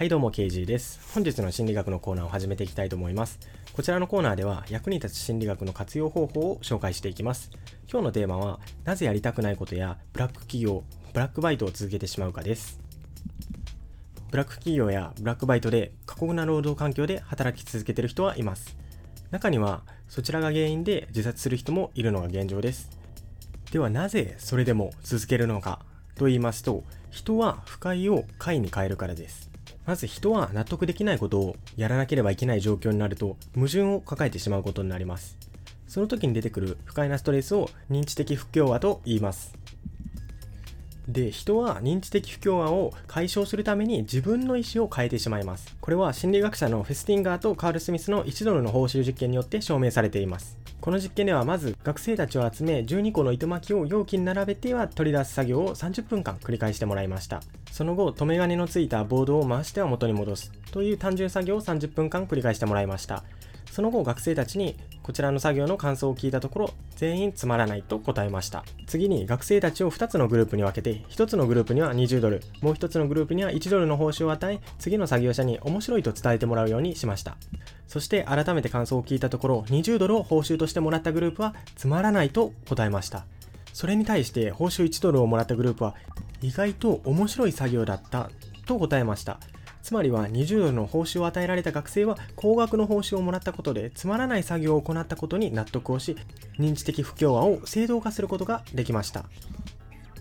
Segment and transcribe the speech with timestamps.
[0.00, 0.98] はいどうも KG です。
[1.12, 3.38] 本日の心理学のコーナーを始めていきたいと思います。
[3.74, 7.50] こちらのコーナーでは役に立つ心理学の活用方法を紹介していきます。
[7.86, 12.80] 今日のテーマはなぜやりたくないことやブラック企業ブラックバイトを続けてしまうかです。
[14.30, 18.78] ブラック企業やブラックバイトで過酷な労働環境で働き続けている人はいます。
[19.30, 22.88] 中にはそちらが原因で自殺する人もいるのが現状です。
[23.70, 25.80] ではなぜそれでも続けるのか
[26.14, 29.49] と言いますと人は不快を快に変えるからです。
[29.90, 35.36] まず人は納得できないことをやらなければいけない状況になると矛盾を抱えてしまうことになります。
[35.88, 39.52] その時に出てくる不快なストレスを認知的不協和と言います。
[41.12, 45.76] で人は認知的不協和を解消するために自分の意思を変えてしまいます。
[45.80, 50.58] これは心理学者のフェスティンガーとカール・スミスの1ドルの報酬実験によって証明されています。
[50.80, 57.42] この実験ではまず学生たちを集め12個の糸巻きを容器に並べては取り出す作業を30分間繰り返してもらいました。
[57.70, 60.52] その後留め金のついたボードを回しては元に戻す。
[60.72, 63.24] という単純作業を30分間繰り返してもらいました。
[63.70, 68.64] その後学生たちにこちらの作業の感想を聞いたところ全員つまらないと答えました。
[68.86, 72.42] 次に学生たちを2つのグループに分けて1つのグループには20ドル。
[72.60, 77.36] もう1つのグループには1ドルの報酬を与え次の作業者に面白いと伝えてもらうようにしました。
[77.86, 83.24] そして改めて感想を聞いたところ20ドルを報酬としてもらったグループはつまらないと答えました。
[83.72, 85.94] それに対して報酬1ドルをもらったグループは
[86.42, 88.30] 意外と面白い作業だった
[88.66, 89.38] と答えました。
[89.82, 96.16] つまりは20ドルの報酬を与えられた学生は高額の報酬をもらったことでつまらない作業を行ったことに納得をし
[96.58, 99.24] 認知的不協和を正当化することができました。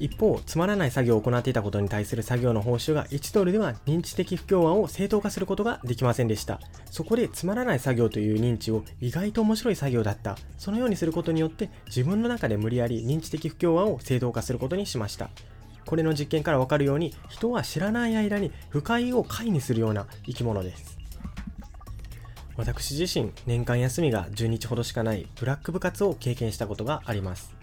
[0.00, 6.58] 一方つまらない作業を行っていたことに対する作業の報酬が1ドルでは認知的不協和を正当化することができませんでした。
[6.90, 10.36] そこでつまらない作業という認知を意外と面白い作業だった。
[10.58, 15.28] そのようにすることによって自分の中で無理やり認知的不協和を正当化することにしました。
[15.84, 20.98] これの実験からわかるように人は知らない間に不快を快にするような生き物です。
[22.56, 27.59] 私自身年間休みが10日ほどしかないブラック部活を経験したことがあります。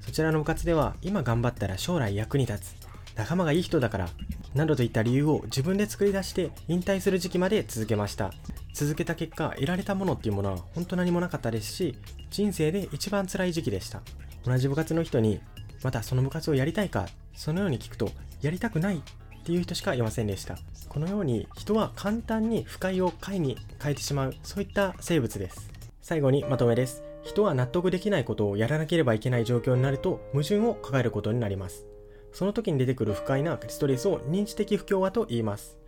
[0.00, 2.90] そちらの部活では今頑張ったら将来役に立つ。
[3.16, 4.08] 仲間がいい人だから
[4.54, 8.32] などといった理由を自分で作り出して引退する時期まで続けました。
[8.72, 11.96] 続けた結果得られたものっていうものは本当何もなかったですし
[12.30, 14.00] 人生で一番辛い時期でした。
[14.44, 15.40] 同じ部活の人に
[15.82, 18.10] またその部活をやりたいかそのように聞くと
[18.42, 19.00] やりたくないっ
[19.44, 20.58] ていう人しかいませんでした。
[20.88, 25.70] このように人は簡単に不快を快に変えてしまうそういった生物です。
[26.02, 27.09] 最後にまとめです。
[27.22, 31.86] 人は納得できないことをやらなければいけない状況になると矛盾を抱えることになります。
[32.32, 35.78] その時に出てくる不快なストレスを認知的不協和と言います。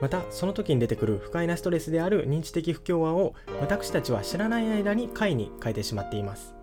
[0.00, 6.54] またその時に出てくる不快なストレスである認知的不協和を私たちは知らない間に快に変えてしまっています。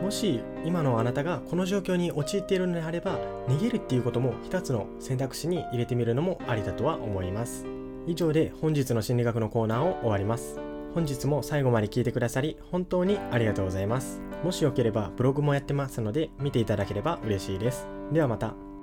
[0.00, 3.18] もし今のあなたがこの状況に陥っているのであれば
[3.48, 7.66] 逃げるっていうことも一つの選択肢に入れてみるのもありだとは思います。
[8.06, 10.73] 以上で本日の心理学のコーナーを終わります。
[10.94, 14.20] 本日も最後まで聞いてくださり本当にありがとうございます。
[14.44, 17.86] もしよければブログもやってますので見ていただければ嬉しいです。
[18.12, 18.73] ではまた。